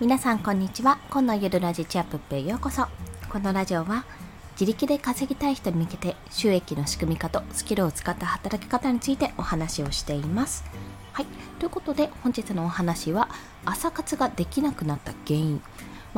[0.00, 1.00] 皆さんこんにちは。
[1.10, 2.86] 今のゆるラジチアップへようこそ。
[3.30, 4.04] このラジオは
[4.52, 10.64] 自力で稼ぎたい人に向けて収益の仕組み化とスキルを使った働き方についてお話をしています。
[11.12, 11.26] はい。
[11.58, 13.28] ということで本日のお話は
[13.64, 15.60] 朝活ができなくなった原因。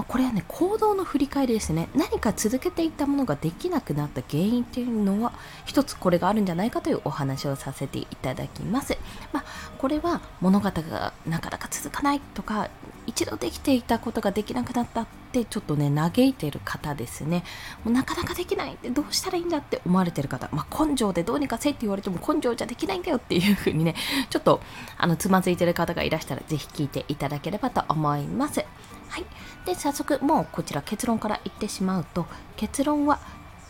[0.00, 5.34] まあ、これはね行動の振り返りですね何か続けていったものができなくなった原因っていうのは
[5.66, 8.96] 一つこれがあるんじゃないかというお話をさせていただきます、
[9.30, 9.44] まあ、
[9.76, 12.70] これは物語がなかなか続かないとか
[13.06, 17.44] 一度できていたことができなくなったってちょっとね嘆いてる方ですね。
[17.84, 18.74] もうなかなかできない。
[18.74, 23.94] ってどうしたらいいんだって思われてる方、まあ、根性でどうにかせって言われても根性じゃできないんだよっていう風にね
[24.28, 24.60] ちょっと
[24.98, 28.64] あのつまずいてる方がいらしたらぜひ聞いていただければと思います。
[29.08, 29.24] はい、
[29.66, 33.20] で早速もうこちら結論から言ってしまうと結論は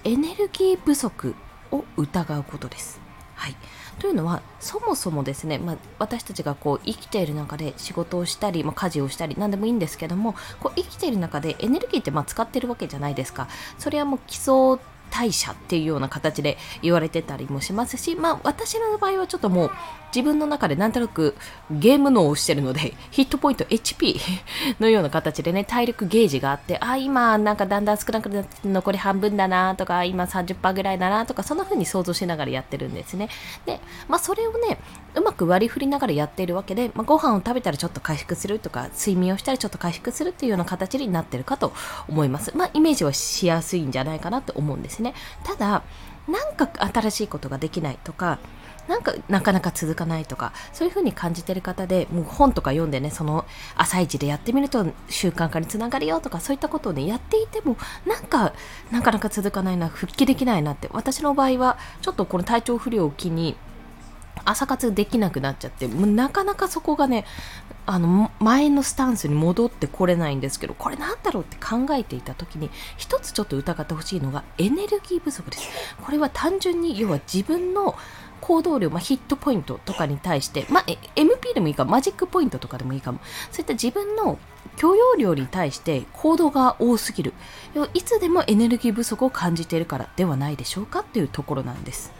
[0.05, 1.35] エネルギー不足
[1.71, 3.10] を疑うことです。
[3.41, 3.57] はい、
[3.99, 13.49] というのはそもそもですね、まあ、私たちがこう生きている中で仕事をしたり、まあ、家事をしたり何でもいいんですけどもこう生きている中でエネルギーってまあ使ってるわけじゃないですか。
[13.79, 14.79] それはもう基礎
[15.11, 19.71] 代謝っていうような形で言われてたりもしますし、まあ私の場合はちょっともう
[20.15, 21.37] 自分の中でなんとなく
[21.71, 24.21] ゲーム脳をしてるので、 ヒットポイント HP
[24.81, 33.29] のような形でね、体力ゲージがあって、あ、今なんかだんだん少なくなって残り半分だなとか、今30%ぐらいだなとか、そんな風に想像しながらやってるんですね。
[33.67, 34.79] で、まあそれをね、
[35.15, 41.73] うまく割り振りながらやっているわけで、まあ、ご飯を食べたらちょっと回復するとか、睡眠をしたらちょっと回復するっていうような形になってるかと
[42.09, 42.57] 思います。
[42.57, 45.15] まあイメージはしやすいんじゃないかなと思うんですね。
[45.45, 45.83] ただ、
[46.29, 48.39] なんか新しいことができないとか、
[48.91, 58.53] なんかなかなか続かないとかそういうふうに感じてる方でもう本とか読んでねその朝一でやってみると習慣化につながるよとかそういったことをねやっていてもなんか
[58.91, 63.55] なかなか続かないな復帰できないなって私の場合はちょっとこの体調不良を機に
[64.45, 67.25] 朝活できなくなっちゃってもうなかなかそこがね
[67.87, 75.69] あの前のスタンスに戻ってこれないんですけどこれなんだろうって考えていた時に一つちょっと疑ってほしいのがエネルギー不足です。
[76.05, 77.97] これは単純に要は自分の
[78.41, 80.85] 行動量、まあ、ヒットポイントとかに対して、まあ、
[81.15, 83.21] MP でもいいかマジックポイントとかでもいいかも。
[83.51, 84.39] そういった自分の
[84.77, 87.33] 許容量に対して行動が多すぎる。
[87.93, 92.20] いつでもエネルギー不足を感じているからではないでしょうかっていうところなんです。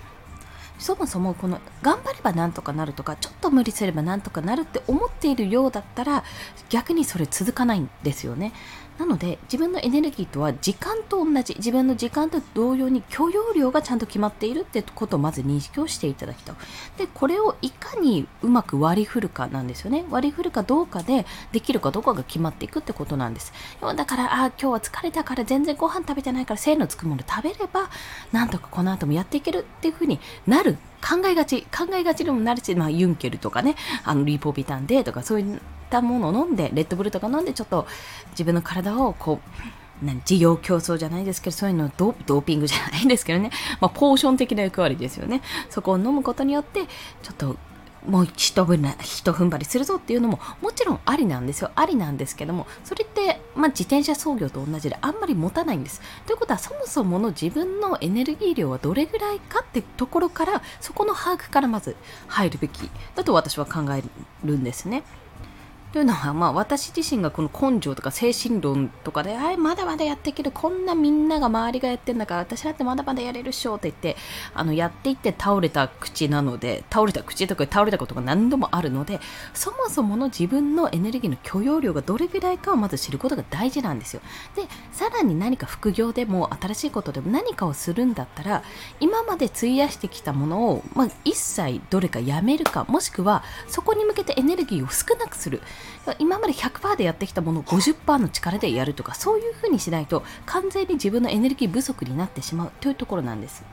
[0.81, 6.25] そもそもこの頑張ればなんとかなるとかちょっと無理すればなんとかなるって思っているようだったら
[6.71, 8.53] 逆にそれ続かないんですよね。
[9.01, 16.57] なので自分のエネルギーとは時間と同じ自分の時間と同様に許容量がちゃんと決まっているってことをまず認識をしていただきたい。
[16.99, 20.05] でこれをいかにうまく割り振るかなんですよね。
[20.11, 23.55] 割り振るかどうかでできるかどうかが決まっていくってことなんです。
[23.81, 27.89] だからあ今日は疲れたから全然ご飯食べてないから精のつくもの食べれば
[28.33, 37.87] なんとかこの後もやっていけるっていう風になる考えがち考えがちにもなるし、まあ、ユンケルとかねあのリポビタンでとかそういったものを飲んでレッドブルとか飲んでちょっと
[38.31, 39.41] 自分の体をこ
[40.03, 43.51] う何事業競争じゃないですけど、そういうのドドーピングじゃないんですけどね、
[43.81, 45.43] まあ、ポーション的な役割ですよね。
[45.69, 46.87] そこを飲むことによって、
[47.23, 47.57] ちょっと
[48.07, 61.97] もう一ぶな一踏ん張りするぞっていうのももちろんありなんですよありなんですけどもそれって、まあ、自転車操業と同じであんまり持たないんですということはそもそもの自分のエネルギー量はどれぐらいかってところからそこの把握からまず
[62.29, 64.03] 入るべきだと私は考え
[64.45, 65.03] るんですね。
[65.93, 74.17] というのは、まあ、私自身がこの根性とか精神論とかで、あまだまだやっていける、こんなみんなが周りがやってんだから、私だってまだまだやれるっしょって言って、
[74.55, 79.19] あの、やっていって倒れた口なので、倒れた口とか倒れたことが何度もあるので、
[79.53, 84.23] そもそもの自分のエネルギーの許容量がどれぐらいかをまず知ることが大事なんですよ。
[84.55, 84.63] で、
[84.93, 88.63] さらに何か副業でも新しいことでも何かをするんだったら、
[89.01, 95.61] 今まで費やしてきたものを、まあ、一切どれかやめるか、もしくはそこに向けてエネルギーを少なくする。
[96.19, 103.65] 今まで100%でやってきたものを50%の力でやるとかそういうふうにしないと完全に自分のエネルギー不足になってしまうというところなんです。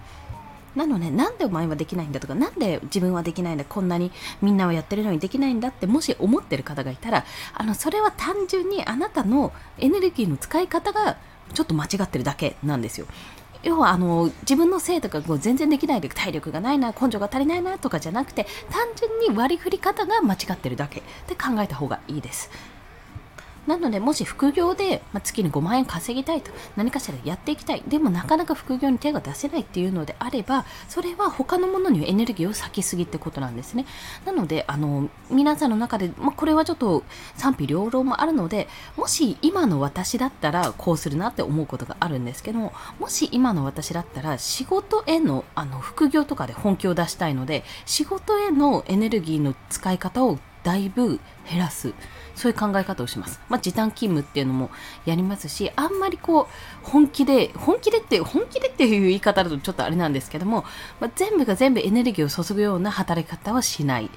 [0.77, 4.11] なので、なんでお前はできないんだとか、なんで自分はできないんだ、こんなに
[4.43, 11.17] みんなはやってるのにできないんだって、もし思ってる方がいたら、あの、それは単純にあなたのエネルギーの使い方が
[11.53, 13.07] ちょっと間違ってるだけなんですよ。
[13.67, 22.49] 要はあの自分のせいとかこう全然できないで体力がないな根性が足りないなとかじゃなくて単純に割り振り方が間違ってるだけで考えた方がいいです。
[23.67, 33.85] なので、もし副業で、ま、月に5万円稼ぎたいと、何かしらやっていきたい、でもなかなか副業に手が出せないっていうのであれば、それは他のものにエネルギーを割きすぎってことなんですね。
[34.25, 37.03] なので、あの、皆さんの中で、まあ、これはちょっと
[37.35, 51.93] 賛否両論もあるので、もし今の私だったらこうするなって思うことがあるんですけども、もし今の私だったら仕事への、あの、副業とかで本気を出したいので、仕事へのエネルギーの使い方をだいぶ減らす
[52.35, 53.39] そういう考え方をします。
[53.47, 54.69] まあ、時短勤務っていうのも
[55.05, 56.45] やりますし、あんまりこう、
[56.83, 60.65] 本気で、本気でって、本気でっていう言い方だとちょっとあれなんですけども、
[60.99, 64.11] まあ、全部が全部エネルギーを注ぐような働き方はしない。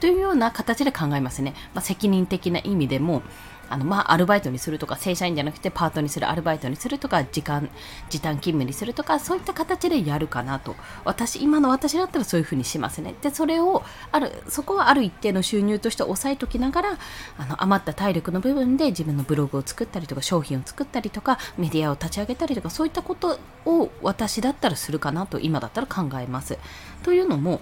[0.00, 1.54] というような形で考えますね。
[1.74, 3.22] まあ、責任的な意味でも、
[3.68, 7.68] あの、まあ、アルバイトにするとか、正社員じゃなくてパートにする、アルバイトにするとか、時間、
[8.08, 10.76] 時短勤務にするとか、そういった形でやるかなと。
[11.04, 13.14] 私、今の私だったらそういうふうにしますね。
[13.20, 13.82] で、それを、
[14.12, 16.98] ある、そこはある一定の収入として抑えときながら、
[17.38, 26.58] あの、余った体力の部分で自分のブログを作ったりとか、商品を作ったりとか、メディアを立ち上げたりとか、そういったことを私だったらするかなと、今だったら考えます。
[27.02, 27.60] というのも、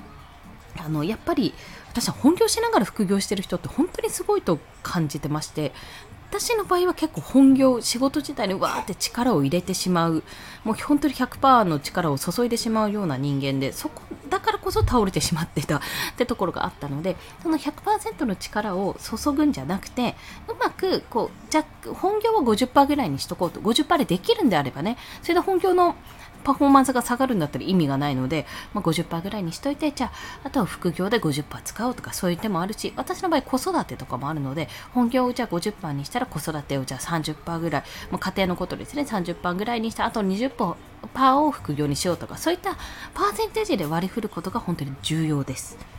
[0.78, 1.54] あの、やっぱり、
[1.96, 5.72] 私は本業しながら副業してる人って本当にすごいと感じてまして
[6.28, 10.22] 私の場合は結構本業仕事自体にわーって力を入れてしまう。
[10.64, 15.76] もう本当に100%の力を注いでしまうような人間でそこだからこそ倒れてしまってた。
[15.76, 15.80] っ
[16.16, 20.16] てところがあったのでその100%の力を注ぐんじゃなくて
[20.48, 21.64] うまくこうじゃ
[21.94, 25.94] 本業は50%ぐらいにしとこうと50%でできるんであればねそれで本業の
[26.46, 30.12] パフォーマンスが下がるんだったら意味がないので、まあ、50%ぐらいにしといて、じゃあ、
[30.44, 40.76] あとは副業で50%使うとかそういう手もあるし、私の場合子育てとかもあるので、本業をじゃあ50%にしたら子育てをじゃあ30%ぐらい、まあ、家庭のことですね、30%ぐらいにした、あと20%
[41.34, 42.76] を副業にしようとか、そういった
[43.12, 45.95] パーセンテージで割り振ることが本当に重要です。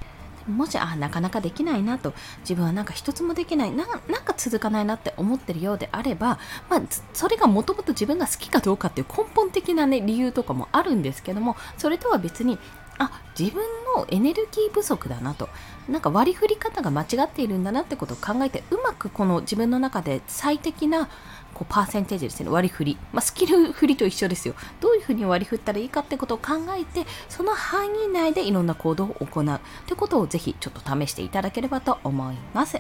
[0.47, 2.13] もしあなかなかできないなと。
[2.41, 3.71] 自分はなんか一つもできない。
[3.71, 6.39] ななんか続かないなって思ってるようであれば、
[6.69, 6.81] まあ、
[7.13, 12.57] それがもともと自分が好きかどうかっていう根本的な、ね、理由とかもあるんですけどもそれとは別に
[12.97, 13.63] あ自分
[13.97, 15.49] のエネルギー不足だなと。
[15.89, 21.07] なんか割り振り方が間違っているんだなってことを考えてうまくこの自分の中で最適な
[21.53, 22.49] こうパーセンテージですね。
[22.49, 24.53] 割り振り、まあ、スキル振りと一緒ですよ。
[24.79, 29.55] どういうふうに割り振ったらいいかってことを考えてその範囲内でいろんな行動を行う。
[29.55, 32.79] ってことをぜひちょっと試していただければと思います。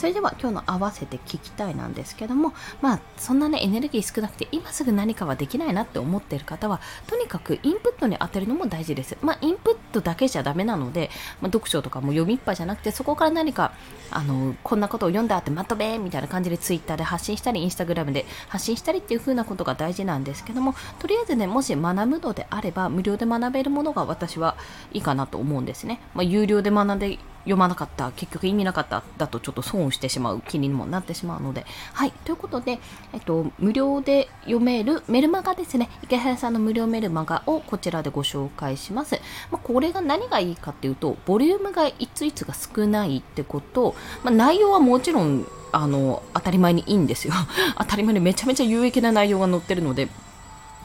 [0.00, 9.18] それでは今日の合わせて聞きたいなんですけども、まあそんなねエネルギー少なくて今すぐ何かはできないなって思ってる方は、とにかくインプットに当てるのも大事です。
[9.20, 11.10] まあインプットだけじゃダメなので、
[11.42, 13.72] まあ、読書とかも読みっぱじゃなくて、そこから何か、
[14.10, 24.56] あの、こんなことを読んだってまとめみたいな感じで Twitter で発信したり、Instagram で発信したりっていう風なことが大事なんですけども、とりあえずね、もし学ぶのであれば、無料で学べるものが私は
[24.94, 26.00] いいかなと思うんですね。
[26.14, 27.18] まあ、有料で学んで
[27.50, 31.66] 読まなかった、結局意味なかっただとちょっと損してしまう気にもなってしまうので。
[31.92, 32.12] はい。
[32.24, 32.78] ということで、
[33.12, 35.90] えっと、無料で読めるメルマガですね。
[36.02, 39.20] 池原さんの無料メルマガをこちらでご紹介します。
[39.50, 47.34] まあ、これが何がいいかっていうと、ボリュームがいついつが少ないってこと、まあ、内容はもちろん、あの、当たり前にいいんですよ。
[47.78, 50.08] 当たり前にめちゃめちゃ有益な内容が載ってるので、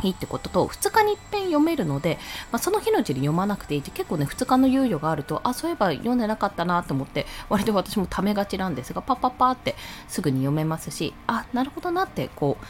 [0.03, 2.17] いいってことと、2日に一遍読めるので、
[2.51, 9.75] まあ、その日のうちに読まなくていいって結構ね、2日の猶予があると、あ、そういえば読んでなかったなと思って、割と私もためがちなんですが、パッパッパって
[10.07, 12.65] すぐに読めますし、あ、なるほどなって、こう、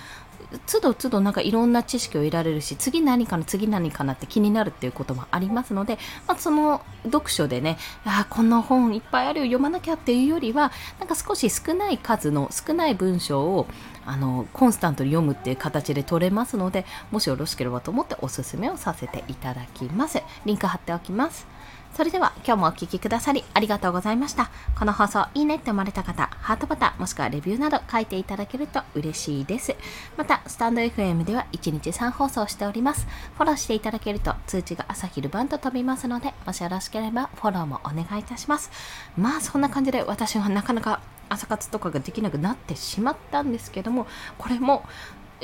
[0.72, 5.98] 都度都度なんかいろんな知識を得られるし次何かの次何かなって気になるっていうこともありますので、
[6.28, 13.68] まあ、その読書でねあこんな本いっぱいあるよ読まなきゃっていうよりはなんか少し少ない数の少ない文章を
[14.06, 20.22] あのコンスタントに読むっていう形で取れますのでもしよろしければと思っておすすめをさせていただきます。
[20.46, 21.48] リンク貼っておきます。
[21.96, 24.52] それでは今日もお聴きくださりありがとうございました。
[24.78, 29.74] この放送いいねって思われた方、ハートボタンもしくはレビューなど書いていただけると嬉しいです。
[30.18, 33.08] また、スタンド FM では1日3放送しております。
[33.38, 38.72] フォローしていただけると通知が朝昼晩と飛びますので、もしよろしければフォローもお願いいたします。
[39.18, 41.00] まあそんな感じで私はなかなか
[41.30, 44.06] 朝活とかができなくなってしまったんですけども、
[44.38, 44.84] これも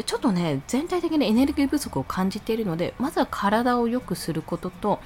[0.06, 5.00] ちょっとね、全体的にエネルギー不足を感じているので、まずは体を良くすることと、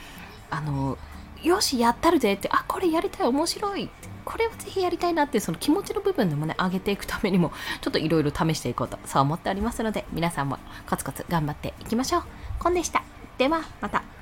[0.49, 0.97] あの、
[1.45, 3.89] よしやったるぜってあこれやりたい面白い
[4.25, 10.57] これをぜひやりたいなっていうその気持ちの部分でもね上げていくためにも ちょっといろいろ試していこうとそう思っておりますので皆さんも
[10.89, 12.23] コツコツ頑張っていきましょう。
[12.57, 13.03] コンでした。
[13.37, 14.14] ではまた。